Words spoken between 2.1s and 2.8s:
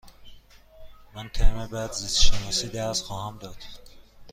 شناسی